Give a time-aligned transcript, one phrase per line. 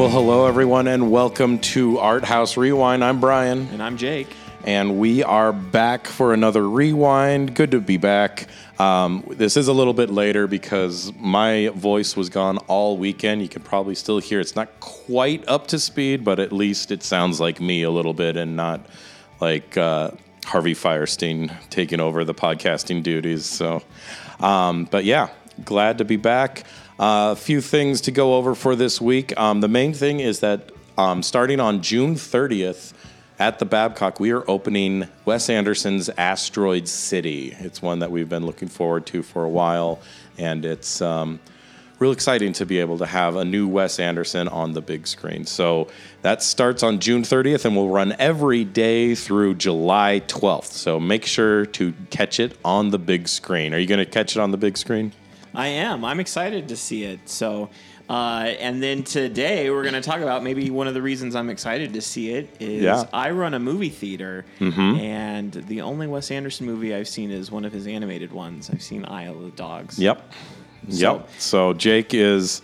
[0.00, 3.04] Well, hello everyone, and welcome to Art House Rewind.
[3.04, 4.34] I'm Brian, And I'm Jake.
[4.64, 7.54] and we are back for another rewind.
[7.54, 8.46] Good to be back.
[8.78, 13.42] Um, this is a little bit later because my voice was gone all weekend.
[13.42, 17.02] You can probably still hear it's not quite up to speed, but at least it
[17.02, 18.80] sounds like me a little bit and not
[19.38, 20.12] like uh,
[20.46, 23.44] Harvey Fierstein taking over the podcasting duties.
[23.44, 23.82] So,
[24.40, 25.28] um, but yeah,
[25.62, 26.64] glad to be back.
[27.02, 29.32] A few things to go over for this week.
[29.40, 32.92] Um, the main thing is that um, starting on June 30th
[33.38, 37.56] at the Babcock, we are opening Wes Anderson's Asteroid City.
[37.58, 39.98] It's one that we've been looking forward to for a while,
[40.36, 41.40] and it's um,
[42.00, 45.46] real exciting to be able to have a new Wes Anderson on the big screen.
[45.46, 45.88] So
[46.20, 50.72] that starts on June 30th and will run every day through July 12th.
[50.72, 53.72] So make sure to catch it on the big screen.
[53.72, 55.14] Are you going to catch it on the big screen?
[55.54, 56.04] I am.
[56.04, 57.28] I'm excited to see it.
[57.28, 57.70] So,
[58.08, 61.48] uh, and then today we're going to talk about maybe one of the reasons I'm
[61.50, 63.04] excited to see it is Yeah.
[63.12, 67.64] I run a movie theater, and the only Wes Anderson movie I've seen is one
[67.64, 68.70] of his animated ones.
[68.72, 69.98] I've seen Isle of Dogs.
[69.98, 70.22] Yep.
[70.88, 71.28] Yep.
[71.38, 72.62] So Jake is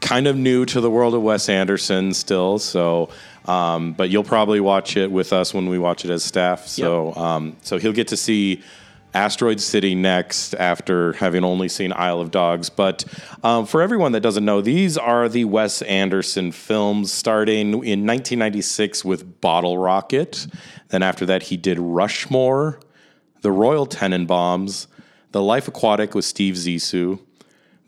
[0.00, 2.58] kind of new to the world of Wes Anderson still.
[2.58, 3.08] So,
[3.46, 6.66] um, but you'll probably watch it with us when we watch it as staff.
[6.68, 8.62] So, um, so he'll get to see
[9.14, 12.70] Asteroid City next after having only seen Isle of Dogs.
[12.70, 13.04] But
[13.42, 19.04] um, for everyone that doesn't know, these are the Wes Anderson films starting in 1996
[19.04, 20.46] with Bottle Rocket.
[20.88, 22.80] Then after that, he did Rushmore,
[23.42, 24.86] The Royal Tenenbaums,
[25.32, 27.20] The Life Aquatic with Steve Zissou,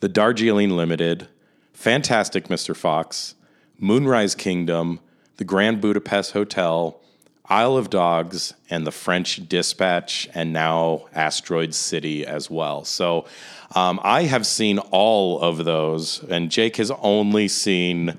[0.00, 1.28] The Darjeeling Limited,
[1.72, 2.76] Fantastic Mr.
[2.76, 3.34] Fox,
[3.78, 5.00] Moonrise Kingdom,
[5.38, 7.00] The Grand Budapest Hotel,
[7.46, 12.84] Isle of Dogs, and The French Dispatch, and now Asteroid City as well.
[12.84, 13.26] So
[13.74, 18.18] um, I have seen all of those, and Jake has only seen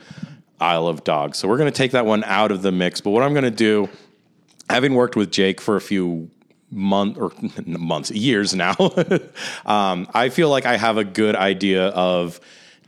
[0.59, 1.39] Isle of Dogs.
[1.39, 3.01] So we're going to take that one out of the mix.
[3.01, 3.89] But what I'm going to do,
[4.69, 6.29] having worked with Jake for a few
[6.69, 7.31] month or
[7.65, 8.75] months, years now,
[9.65, 12.39] um, I feel like I have a good idea of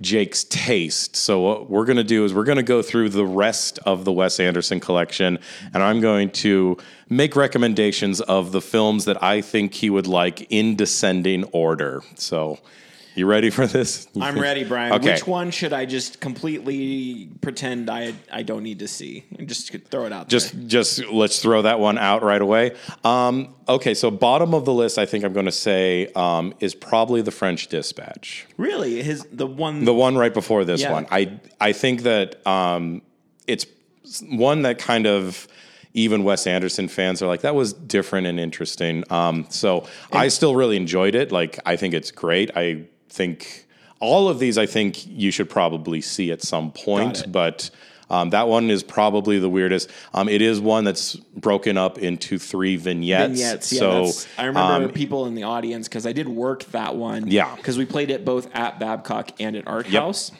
[0.01, 1.15] Jake's taste.
[1.15, 4.05] So what we're going to do is we're going to go through the rest of
[4.05, 5.39] the Wes Anderson collection,
[5.73, 6.77] and I'm going to
[7.09, 12.01] make recommendations of the films that I think he would like in descending order.
[12.15, 12.59] So.
[13.17, 14.07] You ready for this?
[14.21, 14.93] I'm ready, Brian.
[14.93, 15.13] Okay.
[15.13, 19.75] Which one should I just completely pretend I I don't need to see and just
[19.89, 20.29] throw it out?
[20.29, 22.75] just just let's throw that one out right away.
[23.03, 26.75] Um, okay, so bottom of the list, I think I'm going to say um, is
[26.75, 30.91] probably the French Dispatch, really his the one the one right before this Yeah.
[30.91, 31.07] one.
[31.09, 33.01] I I think that um,
[33.47, 33.65] it's
[34.29, 35.47] one that kind of
[35.95, 39.03] even Wes Anderson fans are like that was different and interesting.
[39.09, 41.31] Um, so I still really enjoyed it.
[41.31, 42.51] Like I think it's great.
[42.55, 43.65] I think
[43.99, 47.69] all of these I think you should probably see at some point, but.
[48.09, 49.89] Um, that one is probably the weirdest.
[50.13, 53.33] Um, it is one that's broken up into three vignettes.
[53.33, 53.73] vignettes.
[53.73, 57.27] Yeah, so I remember um, people in the audience because I did work that one.
[57.29, 57.53] Yeah.
[57.57, 60.01] because we played it both at Babcock and at Art Yep.
[60.01, 60.31] House,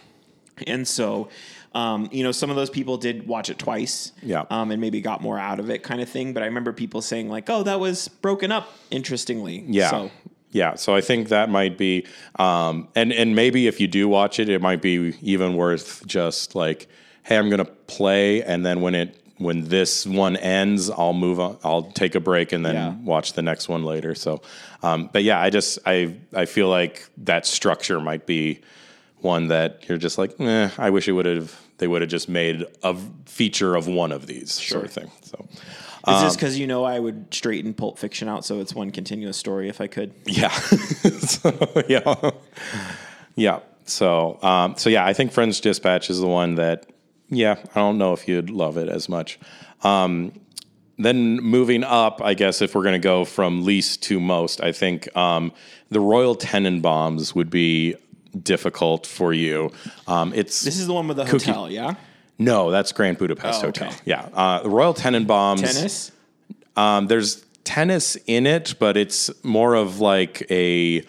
[0.66, 1.28] and so.
[1.76, 4.46] Um, you know, some of those people did watch it twice, Yeah.
[4.50, 6.34] um, and maybe got more out of it, kind of thing.
[6.34, 9.92] But I remember people saying like, "Oh, that was broken up interestingly." Yeah.
[9.92, 10.12] so
[10.58, 12.06] Yeah, so I think that might be,
[12.40, 16.56] um, and and maybe if you do watch it, it might be even worth just
[16.56, 16.88] like,
[17.24, 21.58] hey, I'm gonna play, and then when it when this one ends, I'll move on,
[21.64, 22.94] I'll take a break, and then Yeah.
[23.04, 24.16] watch the next one later.
[24.16, 24.42] So,
[24.82, 28.60] um, but yeah, I just I I feel like that structure might be
[29.22, 32.28] one that you're just like, eh, I wish it would have they would have just
[32.30, 32.96] made a
[33.26, 35.12] feature of one of these sort of thing.
[35.22, 35.48] So.
[36.08, 38.92] Is Um, this because you know I would straighten Pulp Fiction out so it's one
[38.92, 40.14] continuous story if I could?
[40.26, 40.50] Yeah.
[40.52, 42.32] so, yeah.
[43.36, 43.60] Yeah.
[43.86, 46.86] So, um, so yeah, I think French Dispatch is the one that,
[47.30, 49.40] yeah, I don't know if you'd love it as much.
[49.84, 50.34] Um,
[50.98, 54.72] then moving up, I guess if we're going to go from least to most, I
[54.72, 55.52] think um,
[55.90, 57.96] the Royal Tenenbaums would be
[58.42, 59.72] difficult for you.
[60.08, 61.96] Um, it's This is the one with the Cookie- hotel, yeah.
[62.38, 63.86] No, that's Grand Budapest Oh, okay.
[63.86, 64.00] Hotel.
[64.06, 65.62] Yeah, uh, the Royal Tenenbaums.
[65.62, 66.12] Tennis.
[66.76, 71.02] Um, there's tennis in it, but it's more of like a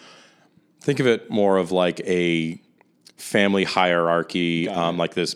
[0.81, 2.59] think of it more of like a
[3.17, 5.35] family hierarchy, um, like this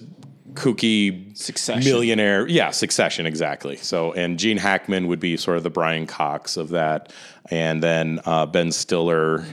[0.54, 1.84] kooky Succession.
[1.84, 2.48] millionaire.
[2.48, 3.76] Yeah, Succession exactly.
[3.78, 7.12] So, and Gene Hackman would be sort of the Brian Cox of that,
[7.52, 9.46] and then uh, Ben Stiller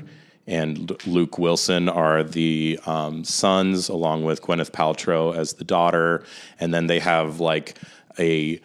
[0.51, 6.25] and Luke Wilson are the um, sons, along with Gwyneth Paltrow as the daughter,
[6.59, 7.79] and then they have like
[8.19, 8.61] a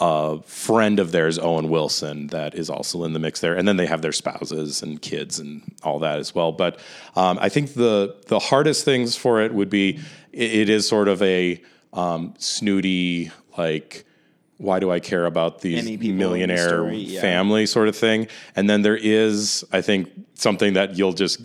[0.00, 3.76] a friend of theirs, Owen Wilson, that is also in the mix there, and then
[3.76, 6.52] they have their spouses and kids and all that as well.
[6.52, 6.78] But
[7.16, 9.98] um, I think the the hardest things for it would be
[10.32, 11.60] it, it is sort of a
[11.92, 14.04] um, snooty like.
[14.64, 17.20] Why do I care about these millionaire story, yeah.
[17.20, 18.28] family sort of thing?
[18.56, 21.40] And then there is, I think, something that you'll just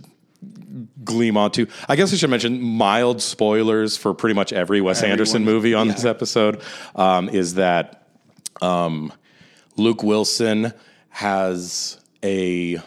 [1.03, 1.65] gleam onto.
[1.87, 5.87] I guess I should mention mild spoilers for pretty much every Wes Anderson movie on
[5.87, 5.93] yeah.
[5.93, 6.61] this episode.
[6.95, 8.07] Um, is that
[8.61, 9.11] um,
[9.75, 10.73] Luke Wilson
[11.09, 12.79] has a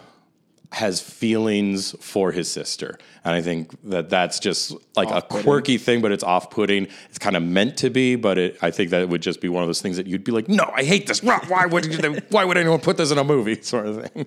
[0.73, 5.41] has feelings for his sister, and I think that that's just like Off-putting.
[5.41, 6.89] a quirky thing, but it's off-putting.
[7.11, 9.49] It's kind of meant to be, but it, I think that it would just be
[9.49, 11.23] one of those things that you'd be like, "No, I hate this.
[11.23, 14.27] Why why would you- why would anyone put this in a movie?" Sort of thing.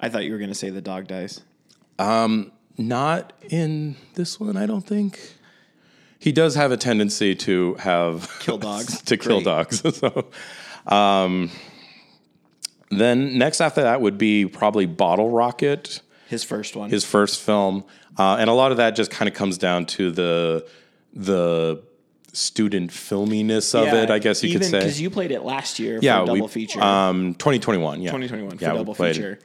[0.00, 1.42] I thought you were going to say the dog dies.
[2.78, 5.18] Not in this one, I don't think.
[6.18, 9.00] He does have a tendency to have Kill dogs.
[9.02, 9.44] to kill Great.
[9.44, 9.96] dogs.
[9.96, 10.26] so,
[10.86, 11.50] um,
[12.90, 16.90] then next after that would be probably Bottle Rocket, His first one.
[16.90, 17.84] his first film,
[18.18, 20.66] uh, and a lot of that just kind of comes down to the
[21.12, 21.82] the
[22.32, 24.10] student filminess of it.
[24.10, 24.78] I guess you could say.
[24.80, 26.80] because you played it last year yeah, for a double we, feature.
[26.80, 28.02] Um, 2021.
[28.02, 29.38] Yeah, 2021 for yeah, double feature.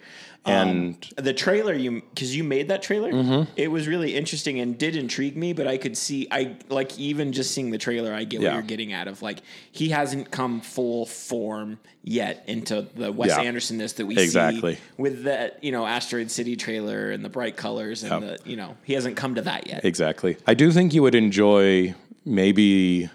[0.44, 3.52] And Um, the trailer you because you made that trailer, Mm-hmm.
[3.58, 5.54] it was really interesting and did intrigue me.
[5.54, 8.48] But I could see I like even just seeing the trailer, I get Yeah.
[8.50, 9.42] what you're getting at of like
[9.72, 13.44] he hasn't come full form yet into the Wes Yeah.
[13.52, 14.76] Andersonness that we Exactly.
[14.76, 18.44] see with that you know Asteroid City trailer and the bright colors and Yep.
[18.44, 19.86] the you know he hasn't come to that yet.
[19.86, 20.38] Exactly.
[20.48, 21.94] I do think you would enjoy
[22.26, 23.10] maybe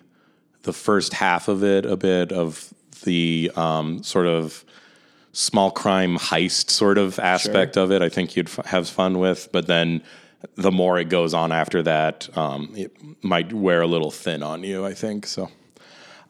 [0.62, 2.72] the first half of it a bit of
[3.04, 4.64] the um, sort of
[5.36, 8.00] small crime heist sort of aspect of it.
[8.00, 10.02] I think you'd f- have fun with, but then
[10.54, 14.62] the more it goes on after that, um, it might wear a little thin on
[14.62, 14.86] you.
[14.86, 15.50] I think so.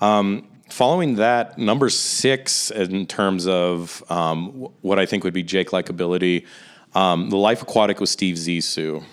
[0.00, 5.44] Um, following that, number six in terms of um, wh- what I think would be
[5.44, 6.44] Jake likability,
[6.94, 9.04] um, the Life Aquatic with Steve Zissou.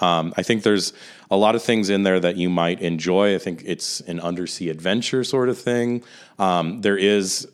[0.00, 0.92] Um, I think there's
[1.30, 3.34] a lot of things in there that you might enjoy.
[3.34, 6.02] I think it's an undersea adventure sort of thing.
[6.38, 7.48] Um, there is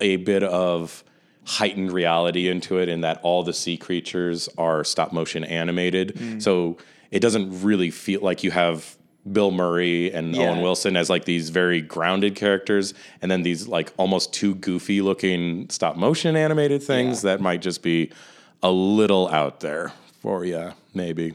[0.00, 1.02] a bit of
[1.44, 6.14] heightened reality into it in that all the sea creatures are stop motion animated.
[6.16, 6.42] Mm.
[6.42, 6.76] So
[7.10, 8.96] it doesn't really feel like you have
[9.30, 10.48] Bill Murray and Yeah.
[10.50, 15.00] Owen Wilson as like these very grounded characters and then these like almost too goofy
[15.02, 17.32] looking stop motion animated things Yeah.
[17.32, 18.10] that might just be
[18.62, 21.34] a little out there for you maybe.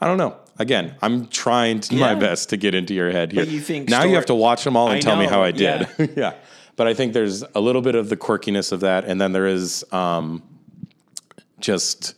[0.00, 0.36] I don't know.
[0.58, 3.44] Again, I'm trying to my best to get into your head here.
[3.44, 5.50] you think now you have to watch them all and I tell me how I
[5.50, 5.86] did.
[6.16, 6.34] yeah.
[6.80, 9.46] But I think there's a little bit of the quirkiness of that, and then there
[9.46, 10.42] is um,
[11.58, 12.14] just,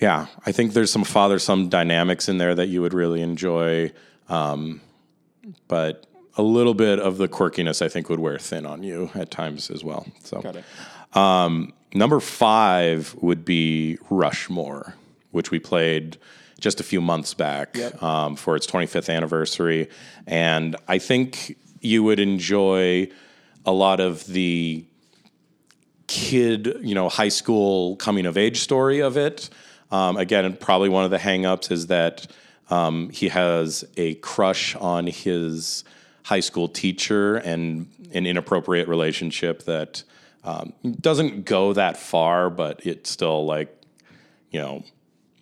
[0.00, 0.28] yeah.
[0.46, 3.92] I think there's some father some dynamics in there that you would really enjoy,
[4.30, 4.80] um,
[5.68, 6.06] but
[6.38, 9.70] a little bit of the quirkiness I think would wear thin on you at times
[9.70, 10.06] as well.
[10.24, 10.64] So Got it.
[11.14, 14.94] um, number five would be Rushmore,
[15.32, 16.16] which we played
[16.60, 18.02] just a few months back Yep.
[18.02, 19.90] um, for its 25th anniversary.
[20.26, 23.08] And I think you would enjoy
[23.66, 24.84] a lot of the
[26.06, 29.50] kid, you know, high school coming of age story of it.
[29.90, 32.26] Um, again, probably one of the hangups is that
[32.70, 35.84] um, he has a crush on his
[36.24, 40.02] high school teacher and an inappropriate relationship that
[40.44, 43.74] um, doesn't go that far, but it's still like,
[44.50, 44.84] you know,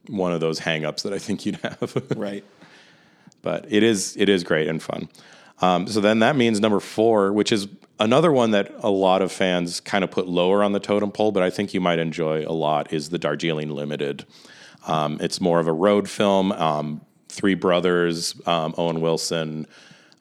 [0.08, 1.96] one of those hangups that I think you'd have.
[2.16, 2.44] Right.
[3.42, 5.08] but it is it is great and fun.
[5.60, 9.30] Um, so then that means number four, which is another one that a lot of
[9.30, 12.44] fans kind of put lower on the totem pole, but I think you might enjoy
[12.46, 14.24] a lot is the Darjeeling Limited.
[14.86, 16.52] Um, it's more of a road film.
[16.52, 19.66] Um, three brothers, um, Owen Wilson,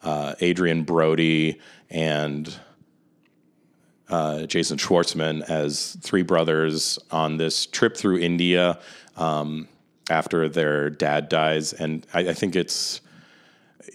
[0.02, 2.54] uh, Adrien Brody, and
[4.08, 8.78] uh, Jason Schwartzman as three brothers on this trip through India
[9.16, 9.68] um,
[10.08, 13.00] after their dad dies, and I, I think it's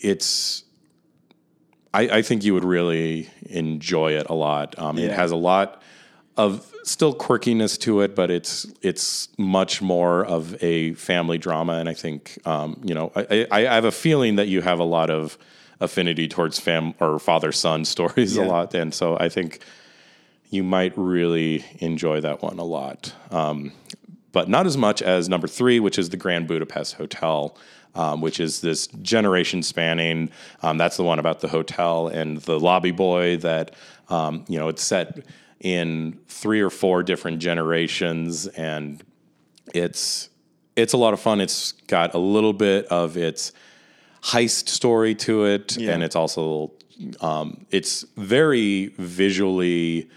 [0.01, 0.63] it's.
[1.95, 4.77] I, I think you would really enjoy it a lot.
[4.77, 5.81] Um, It has a lot
[6.37, 11.87] of still quirkiness to it, but it's it's much more of a family drama, and
[11.89, 14.83] I think um, you know I, I, I have a feeling that you have a
[14.83, 15.37] lot of
[15.79, 19.59] affinity towards fam or father son stories a lot, and so I think
[20.49, 23.13] you might really enjoy that one a lot.
[23.31, 23.71] Um,
[24.31, 27.57] but not as much as number three, which is the Grand Budapest Hotel,
[27.95, 30.29] um, which is this generation spanning.
[30.61, 33.73] Um, that's the one about the hotel and the lobby boy that,
[34.09, 35.25] um, you know, it's set
[35.61, 39.03] in three or four different generations and
[39.73, 40.29] it's
[40.75, 41.39] it's a lot of fun.
[41.39, 43.53] It's got a little bit of its
[44.21, 45.93] heist story to it, Yeah.
[45.93, 46.73] and it's also
[47.21, 50.09] um, it's very visually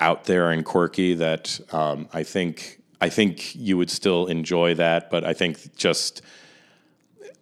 [0.00, 1.14] out there and quirky.
[1.14, 6.20] That um, I think I think you would still enjoy that, but I think just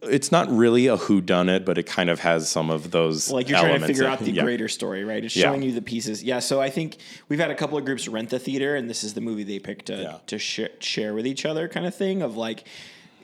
[0.05, 3.31] it's not really a who done it, but it kind of has some of those
[3.31, 4.43] like you're trying to figure out the yeah.
[4.43, 5.25] greater story, right?
[5.25, 5.45] It's Yeah.
[5.45, 6.23] showing you the pieces.
[6.23, 6.41] Yeah.
[6.41, 6.97] So I think
[7.29, 9.59] we've had a couple of groups rent the theater, and this is the movie they
[9.59, 10.19] picked to Yeah.
[10.27, 12.21] to sh- share with each other, kind of thing.
[12.23, 12.65] Of like,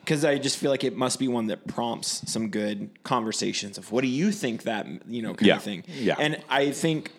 [0.05, 3.91] because I just feel like it must be one that prompts some good conversations of
[3.93, 5.57] what do you think that you know kind Yeah.
[5.57, 5.85] of thing.
[6.01, 6.15] Yeah.
[6.19, 7.11] And I think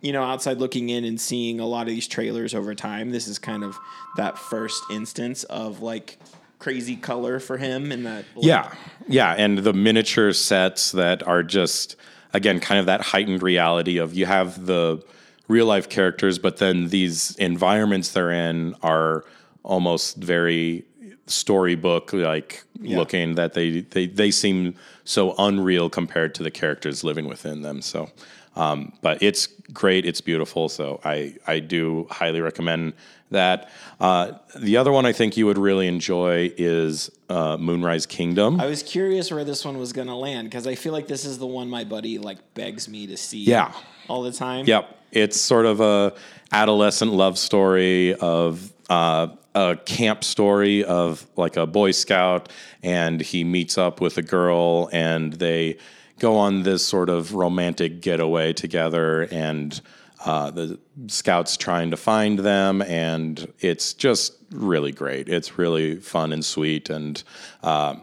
[0.00, 3.26] you know outside looking in and seeing a lot of these trailers over time, this
[3.26, 3.76] is kind of
[4.16, 6.18] that first instance of like
[6.58, 8.72] crazy color for him and that Yeah,
[9.06, 11.96] yeah, and the miniature sets that are just
[12.32, 15.02] again kind of that heightened reality of you have the
[15.48, 19.24] real life characters, but then these environments they're in are
[19.62, 20.84] almost very
[21.26, 24.74] storybook like looking that they, they they seem
[25.04, 27.82] so unreal compared to the characters living within them.
[27.82, 28.10] So,
[28.58, 30.68] um, but it's great, it's beautiful.
[30.68, 32.92] So I I do highly recommend
[33.30, 33.70] that.
[34.00, 38.60] Uh, the other one I think you would really enjoy is uh, Moonrise Kingdom.
[38.60, 41.24] I was curious where this one was going to land because I feel like this
[41.24, 43.44] is the one my buddy like begs me to see.
[43.44, 43.72] Yeah.
[44.08, 44.66] all the time.
[44.66, 46.14] Yep, it's sort of a
[46.52, 52.48] adolescent love story of uh, a camp story of like a boy scout,
[52.82, 55.76] and he meets up with a girl, and they
[56.18, 59.80] go on this sort of romantic getaway together, and
[60.24, 65.28] uh, the scouts trying to find them, and it's just really great.
[65.28, 67.22] It's really fun and sweet, and
[67.62, 67.96] uh,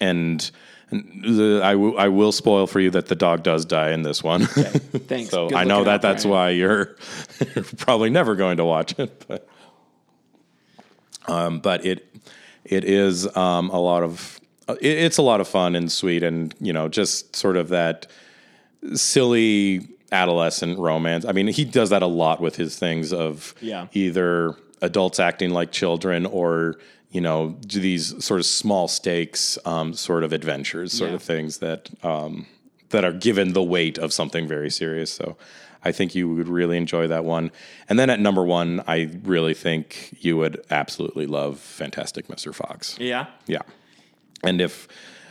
[0.00, 0.50] and.
[0.90, 4.22] the, I, w- I will spoil for you that the dog does die in this
[4.22, 4.46] one.
[4.46, 5.30] Thanks.
[5.30, 6.96] So Good I know that that's why you're,
[7.54, 9.46] you're probably never going to watch it, but
[11.26, 12.08] um, but it
[12.64, 14.40] it is um, a lot of
[14.80, 18.06] it's a lot of fun and sweet and you know just sort of that
[18.94, 21.24] silly adolescent romance.
[21.24, 23.86] I mean, he does that a lot with his things of Yeah.
[23.92, 26.76] either adults acting like children or
[27.10, 31.16] you know do these sort of small stakes um, sort of adventures, sort Yeah.
[31.16, 32.46] of things that um,
[32.90, 35.10] that are given the weight of something very serious.
[35.10, 35.36] So.
[35.84, 37.52] I think you would really enjoy that one.
[37.88, 42.52] And then at number one, I really think you would absolutely love Fantastic Mr.
[42.52, 42.96] Fox.
[42.98, 43.26] Yeah.
[43.46, 43.62] Yeah.
[44.42, 44.88] And if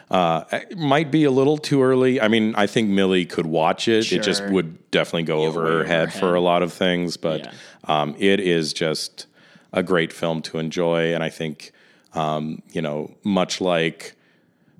[0.09, 2.21] uh, it might be a little too early.
[2.21, 4.11] I mean, I think Millie could watch it.
[4.11, 7.17] It just would definitely go over her over head for a lot of things.
[7.17, 7.51] But Yeah.
[7.83, 9.27] um, it is just
[9.73, 11.13] a great film to enjoy.
[11.13, 11.71] And I think,
[12.13, 14.15] um, you know, much like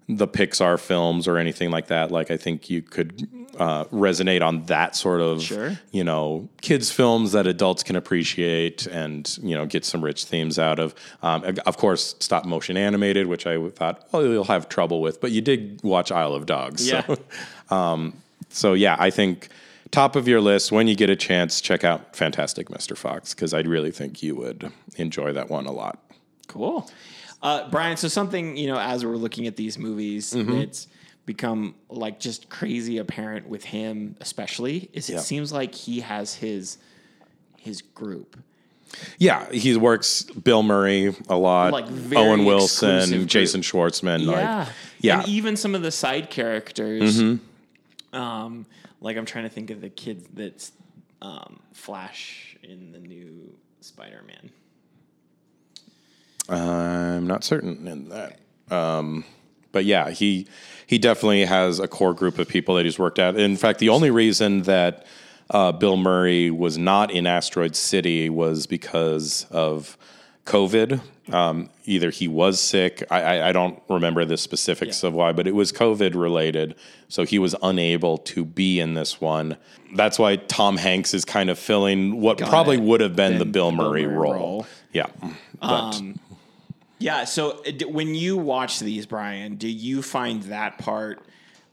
[0.09, 3.27] the Pixar films or anything like that, like I think you could
[3.59, 5.77] uh, resonate on that sort of, Sure.
[5.91, 10.57] you know, kids films that adults can appreciate and you know get some rich themes
[10.57, 10.95] out of.
[11.21, 15.31] Um, of course, stop motion animated, which I thought, well you'll have trouble with, but
[15.31, 17.05] you did watch Isle of Dogs, Yeah.
[17.69, 18.13] so
[18.49, 19.49] so yeah, I think
[19.91, 22.95] top of your list when you get a chance, check out Fantastic Mr.
[22.95, 25.99] Fox because I really think you would enjoy that one a lot.
[26.47, 26.89] Cool.
[27.47, 30.51] Uh, Brian, so something, you know, as we're looking at these movies, Mm-hmm.
[30.53, 30.87] it's
[31.25, 36.77] become like just crazy apparent with him, especially, is it seems like he has his
[37.57, 38.37] his group.
[39.17, 43.27] Yeah, he works Bill Murray a lot, Like, very Owen Wilson, group.
[43.27, 44.25] Jason Schwartzman.
[44.25, 44.31] Yeah.
[44.31, 44.67] Like,
[45.01, 45.19] yeah, Mm-hmm.
[45.21, 47.19] And even some of the side characters.
[48.13, 48.65] Um,
[49.01, 50.71] like I'm trying to think of the kid that's
[51.21, 54.49] um, Flash in the new Spider Man.
[56.49, 58.39] I'm not certain in that.
[58.71, 59.23] Um,
[59.71, 60.47] but yeah, he
[60.85, 63.35] he definitely has a core group of people that he's worked at.
[63.37, 65.05] In fact, the only reason that
[65.49, 69.97] uh, Bill Murray was not in Asteroid City was because of
[70.45, 71.01] COVID.
[71.31, 73.03] Um, either he was sick.
[73.11, 75.09] I, I, I don't remember the specifics Yeah.
[75.09, 76.75] of why, but it was COVID related.
[77.09, 79.57] So he was unable to be in this one.
[79.95, 82.83] That's why Tom Hanks is kind of filling what probably it.
[82.83, 84.33] would have been Been the Bill the Bill Murray, Murray role.
[84.33, 84.67] role.
[84.93, 85.07] Yeah.
[85.59, 86.01] But,
[86.99, 87.25] Yeah.
[87.25, 91.21] So uh, when you watch these, Brian, do you find that part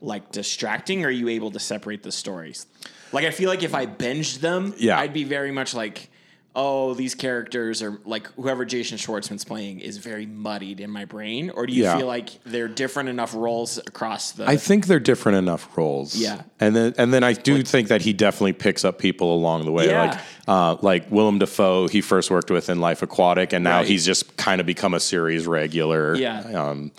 [0.01, 1.05] like distracting?
[1.05, 2.67] Or are you able to separate the stories?
[3.13, 4.99] Like I feel like if I binged them, Yeah.
[4.99, 6.11] I'd be very much like,
[6.57, 11.51] oh, these characters are like whoever Jason Schwartzman's playing is very muddied in my brain.
[11.51, 11.97] Or do you Yeah.
[11.99, 14.49] feel like they're different enough roles across the?
[14.49, 16.15] I think they're different enough roles.
[16.15, 16.43] Yeah.
[16.61, 19.73] and then and then I do think that he definitely picks up people along the
[19.73, 19.89] way.
[19.89, 20.11] Yeah.
[20.11, 23.87] Like uh, like Willem Dafoe, he first worked with in Life Aquatic, and now Right.
[23.89, 26.15] he's just kind of become a series regular.
[26.15, 26.41] Yeah.
[26.69, 26.93] Um,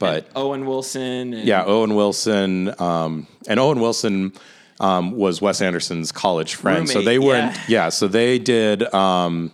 [0.00, 1.34] but Owen Wilson.
[1.34, 4.32] And, yeah, Owen Wilson, um, and Owen Wilson
[4.80, 7.54] um, was Wes Anderson's college friend, so they went.
[7.56, 7.64] yeah.
[7.68, 9.52] Yeah, so they did um,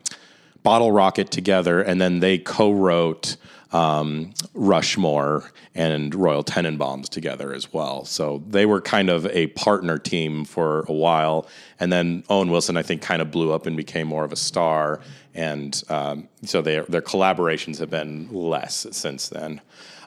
[0.62, 3.37] Bottle Rocket together, and then they co-wrote
[3.75, 8.04] um, Rushmore and Royal Tenenbaums together as well.
[8.04, 11.47] So they were kind of a partner team for a while,
[11.81, 14.37] and then Owen Wilson, I think, kind of blew up and became more of a
[14.37, 15.00] star.
[15.35, 19.61] and um, so their their collaborations have been less since then.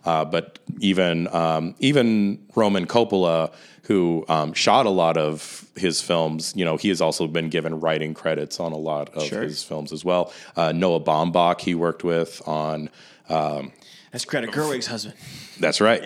[0.05, 3.51] Uh, but even um, even Roman Coppola,
[3.83, 7.81] who um, shot a lot of his films, you know, he has also been given
[7.81, 9.41] writing credits on a lot of Sure.
[9.41, 10.31] his films as well.
[10.55, 12.89] Uh, Noah Baumbach, he worked with on.
[14.11, 15.15] That's Greta Gerwig's husband.
[15.59, 16.01] That's right.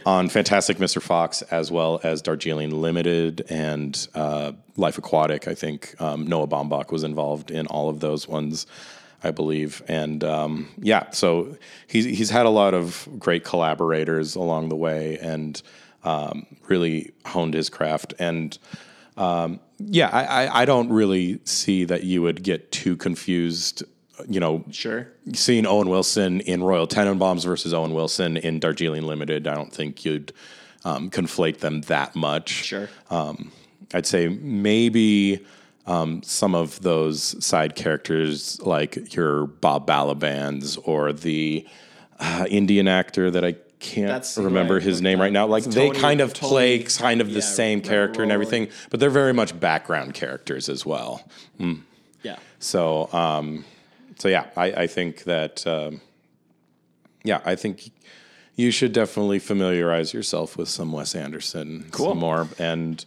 [0.06, 1.02] on Fantastic Mr.
[1.02, 5.48] Fox, as well as Darjeeling Limited and uh, Life Aquatic.
[5.48, 8.66] I think um, Noah Baumbach was involved in all of those ones,
[9.24, 9.82] I believe.
[9.88, 11.56] And um, yeah, so
[11.88, 15.60] he's, he's had a lot of great collaborators along the way and
[16.04, 18.14] um, really honed his craft.
[18.20, 18.56] And
[19.16, 23.82] um, yeah, I, I, I don't really see that you would get too confused.
[24.28, 25.08] You know, Sure.
[25.34, 30.04] seeing Owen Wilson in Royal Tenenbaums versus Owen Wilson in Darjeeling Limited, I don't think
[30.04, 30.32] you'd
[30.84, 32.48] um, conflate them that much.
[32.50, 32.88] Sure.
[33.94, 35.44] I'd say maybe
[35.86, 41.66] um, some of those side characters, like your Bob Balaban's or the
[42.18, 45.46] uh, Indian actor that I can't That's remember his name right now.
[45.46, 48.68] Like they kind of Tony- play kind of the yeah, same right, character and everything,
[48.90, 51.28] but they're very much background characters as well.
[52.22, 52.36] Yeah.
[52.58, 53.64] So, um,
[54.18, 56.00] so yeah, I, I think that, um,
[57.24, 57.90] yeah, I think
[58.56, 62.10] you should definitely familiarize yourself with some Wes Anderson Cool.
[62.10, 63.04] some more, and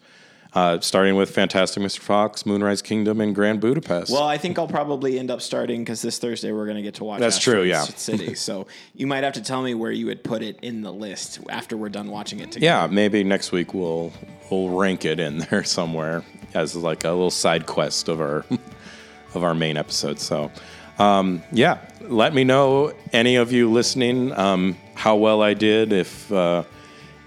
[0.54, 2.00] uh, starting with Fantastic Mr.
[2.00, 4.12] Fox, Moonrise Kingdom, and Grand Budapest.
[4.12, 6.96] Well, I think I'll probably end up starting because this Thursday we're going to get
[6.96, 7.20] to watch.
[7.20, 7.84] That's true, yeah.
[7.84, 8.34] City.
[8.36, 11.40] So you might have to tell me where you would put it in the list
[11.50, 12.66] after we're done watching it together.
[12.66, 14.12] yeah, maybe next week we'll
[14.50, 16.24] we'll rank it in there somewhere
[16.56, 18.44] as like a little side quest of our
[19.36, 20.20] of our main episode.
[20.20, 20.52] So,
[21.00, 25.94] um, yeah, let me know any of you listening um, how well I did.
[25.94, 26.64] If uh,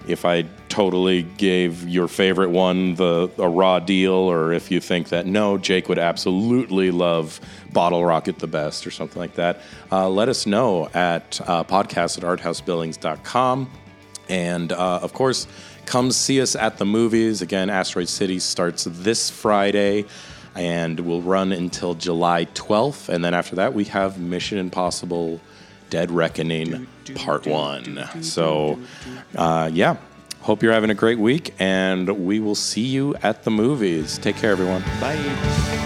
[0.07, 5.09] if I totally gave your favorite one the a raw deal, or if you think
[5.09, 7.41] that no, Jake would absolutely love
[7.73, 9.61] Bottle Rocket the best, or something like that.
[9.91, 13.71] Uh, let us know at uh, podcast at arthousebillings.com.
[14.29, 15.47] And uh, of course,
[15.87, 17.43] come see us at the movies.
[17.43, 20.07] Again, Asteroid City starts this Friday
[20.55, 23.09] and will run until July 12th.
[23.09, 25.41] And then after that, we have Mission Impossible
[25.91, 28.23] Dead Reckoning Part 1.
[28.23, 28.79] So,
[29.37, 29.97] uh, yeah,
[30.41, 34.19] hope you're having a great week, and we will see you at the movies.
[34.19, 34.83] Take care, everyone.
[35.01, 35.82] Bye.